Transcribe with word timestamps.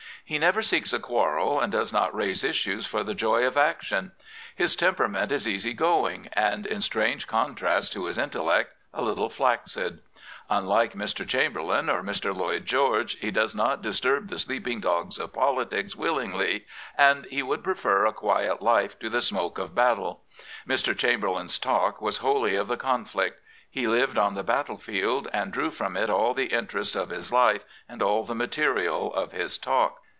He 0.23 0.39
never 0.39 0.61
seeks 0.61 0.93
a 0.93 0.99
quarrel, 0.99 1.59
and 1.59 1.69
does 1.69 1.91
not 1.91 2.15
raise 2.15 2.41
issues 2.41 2.85
for 2.85 3.03
the 3.03 3.13
joy 3.13 3.45
of 3.45 3.57
action. 3.57 4.13
His 4.55 4.77
temperament 4.77 5.29
is 5.29 5.45
easy 5.45 5.73
going, 5.73 6.29
and, 6.31 6.65
in 6.65 6.79
strange 6.79 7.27
contrast 7.27 7.91
to 7.93 8.05
his 8.05 8.17
intellect, 8.17 8.71
a 8.93 9.01
little 9.01 9.27
flaccid. 9.27 9.99
Unlike 10.49 10.93
Mr. 10.93 11.27
Chamber 11.27 11.61
lain 11.61 11.89
or 11.89 12.01
Mr. 12.01 12.33
Lloyd 12.33 12.65
George 12.65 13.17
he 13.19 13.29
does 13.29 13.53
not 13.53 13.81
disturb 13.81 14.29
the 14.29 14.39
sleeping 14.39 14.79
dogs 14.79 15.19
of 15.19 15.33
politics 15.33 15.97
willingly, 15.97 16.65
and 16.97 17.25
he 17.25 17.43
would 17.43 17.61
prefer 17.61 18.05
a 18.05 18.13
quiet 18.13 18.61
life 18.61 18.97
to 18.99 19.09
the 19.09 19.21
smoke 19.21 19.57
of 19.57 19.75
battle. 19.75 20.21
Mr. 20.65 20.97
Chamberlain's 20.97 21.59
talk 21.59 21.99
was 22.01 22.17
wholly 22.17 22.55
of 22.55 22.69
the 22.69 22.77
conflict. 22.77 23.41
He 23.69 23.85
lived 23.85 24.17
on 24.17 24.35
the 24.35 24.43
battle 24.45 24.77
field 24.77 25.27
and 25.33 25.51
drew 25.51 25.71
from 25.71 25.97
it 25.97 26.09
all 26.09 26.33
the 26.33 26.53
interest 26.53 26.95
of 26.95 27.09
his 27.09 27.33
life 27.33 27.65
and 27.89 28.01
all 28.01 28.23
the 28.23 28.35
material 28.35 29.13
of 29.13 29.33
his 29.33 29.57
talk. 29.57 29.97